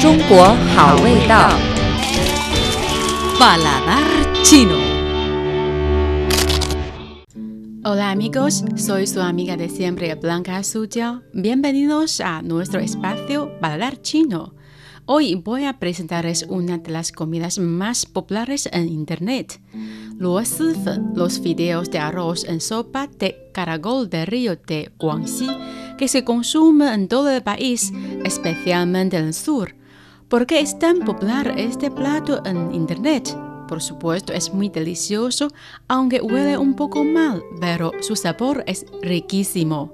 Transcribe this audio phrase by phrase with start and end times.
[0.00, 0.44] 中国
[0.74, 1.50] 好味道。
[3.38, 4.02] Paladar
[4.42, 4.76] chino.
[7.84, 11.22] Hola amigos, soy su amiga de siempre Blanca Suyao.
[11.32, 14.54] Bienvenidos a nuestro espacio Paladar chino.
[15.04, 19.60] Hoy voy a presentarles una de las comidas más populares en internet.
[20.16, 20.60] Los
[21.14, 25.48] los fideos de arroz en sopa de caracol de río de Guangxi,
[25.98, 27.92] que se consume en todo el país,
[28.24, 29.74] especialmente en el sur.
[30.29, 33.33] ¿Por qué es tan popular este plato en internet?
[33.69, 35.47] Por supuesto, es muy delicioso,
[35.87, 39.93] aunque huele un poco mal, pero su sabor es riquísimo.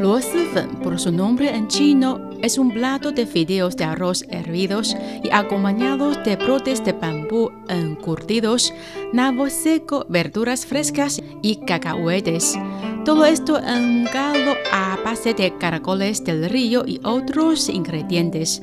[0.00, 4.96] Luo Sifen, por su nombre en chino, es un plato de fideos de arroz hervidos
[5.22, 8.72] y acompañados de brotes de bambú encurtidos,
[9.12, 12.58] nabo seco, verduras frescas y cacahuetes.
[13.04, 18.62] Todo esto en caldo a base de caracoles del río y otros ingredientes.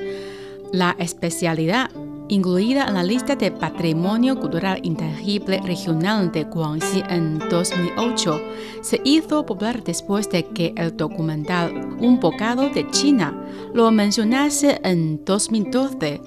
[0.73, 1.91] La especialidad
[2.30, 8.42] incluida en la lista de Patrimonio Cultural Intangible Regional de Guangxi en 2008,
[8.81, 13.39] se hizo popular después de que el documental Un bocado de China
[13.75, 16.22] lo mencionase en 2012.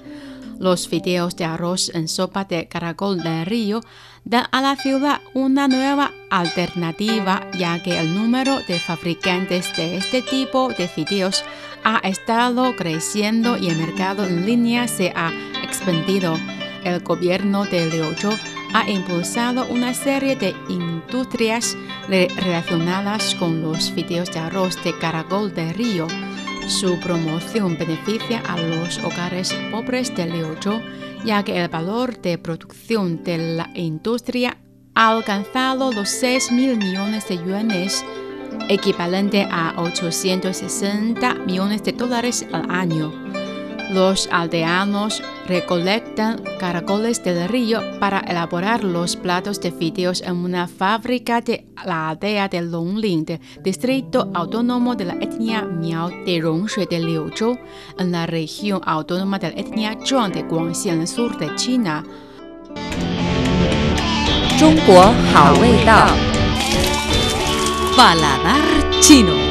[0.59, 3.81] Los fideos de arroz en sopa de caracol del río
[4.25, 10.21] dan a la ciudad una nueva alternativa ya que el número de fabricantes de este
[10.21, 11.43] tipo de fideos
[11.83, 15.31] ha estado creciendo y el mercado en línea se ha
[15.63, 16.35] expandido.
[16.83, 18.33] El gobierno de Liuzhou
[18.73, 21.77] ha impulsado una serie de industrias
[22.07, 26.07] relacionadas con los fideos de arroz de caracol de río.
[26.67, 30.81] Su promoción beneficia a los hogares pobres de Liuzhou,
[31.23, 34.57] ya que el valor de producción de la industria
[34.93, 38.03] ha alcanzado los 6 mil millones de yuanes,
[38.67, 43.13] equivalente a 860 millones de dólares al año.
[43.89, 51.39] Los aldeanos recolectan caracoles del río para elaborar los platos de fideos en una fábrica
[51.39, 57.57] de la aldea de Longling, distrito autónomo de la etnia Miao de Rongshui de Liuzhou,
[57.97, 62.03] en la región autónoma de la etnia Zhuang de Guangxi, en el sur de China.
[67.95, 69.46] Paladar chino.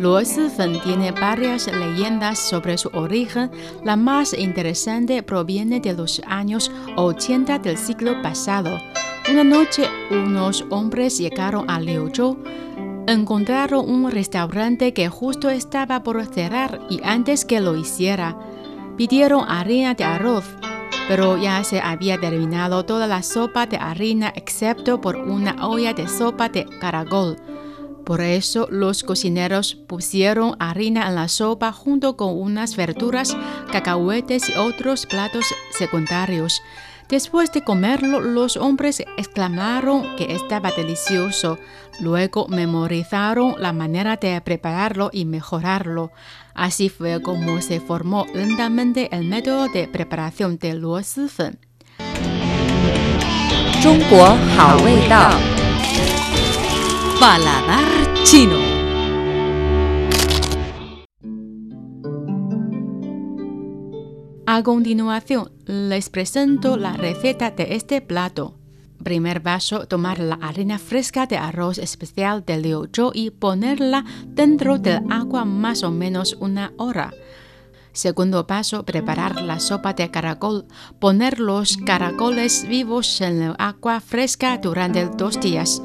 [0.00, 3.50] Luo Sifen tiene varias leyendas sobre su origen.
[3.84, 8.78] La más interesante proviene de los años 80 del siglo pasado.
[9.30, 12.38] Una noche, unos hombres llegaron a Liuzhou.
[13.06, 18.38] Encontraron un restaurante que justo estaba por cerrar y antes que lo hiciera,
[18.96, 20.46] pidieron harina de arroz
[21.08, 26.06] pero ya se había terminado toda la sopa de harina excepto por una olla de
[26.06, 27.36] sopa de caracol.
[28.05, 33.35] Por eso los cocineros pusieron harina en la sopa junto con unas verduras,
[33.71, 36.61] cacahuetes y otros platos secundarios.
[37.09, 41.59] Después de comerlo, los hombres exclamaron que estaba delicioso.
[41.99, 46.11] Luego memorizaron la manera de prepararlo y mejorarlo.
[46.53, 51.59] Así fue como se formó lentamente el método de preparación de luo Sifen.
[53.85, 55.48] 中国好味道。
[57.20, 57.84] Paladar
[58.24, 58.56] chino.
[64.46, 68.54] A continuación, les presento la receta de este plato.
[69.04, 75.02] Primer paso, tomar la harina fresca de arroz especial de Liuzhou y ponerla dentro del
[75.10, 77.12] agua más o menos una hora.
[77.92, 80.64] Segundo paso, preparar la sopa de caracol.
[80.98, 85.82] Poner los caracoles vivos en el agua fresca durante dos días.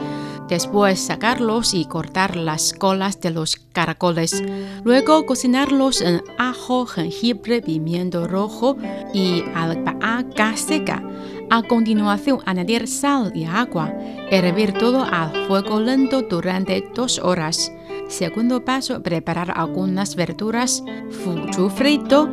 [0.48, 4.44] Después sacarlos y cortar las colas de los caracoles.
[4.84, 8.78] Luego cocinarlos en ajo, jengibre, pimiento rojo
[9.14, 11.04] y albahaca seca.
[11.50, 13.94] A continuación, añadir sal y agua.
[14.30, 17.72] Hervir todo a fuego lento durante dos horas.
[18.08, 22.30] Segundo paso, preparar algunas verduras, fuchu frito,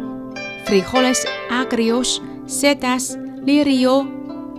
[0.66, 4.06] frijoles agrios, setas, lirio,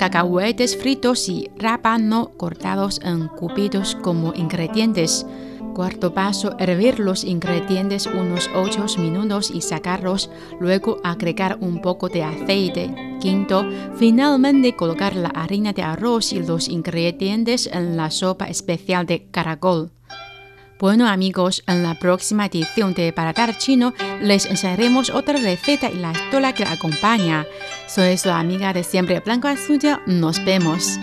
[0.04, 5.26] cacahuetes fritos y rábano cortados en cubitos como ingredientes.
[5.74, 10.30] Cuarto paso, hervir los ingredientes unos 8 minutos y sacarlos,
[10.60, 13.18] luego agregar un poco de aceite.
[13.22, 13.66] Quinto,
[13.96, 19.90] finalmente colocar la harina de arroz y los ingredientes en la sopa especial de caracol.
[20.80, 26.12] Bueno amigos, en la próxima edición de Paladar Chino les enseñaremos otra receta y la
[26.12, 27.46] historia que la acompaña.
[27.88, 30.98] Soy su amiga de siempre Blanca Suya, nos vemos.